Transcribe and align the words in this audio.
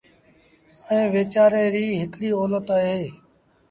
ائيٚݩ 0.89 1.11
ويچآريٚ 1.13 1.71
ريٚ 1.73 1.99
هڪڙي 2.01 2.29
اولت 2.37 2.65
اهي 2.77 3.03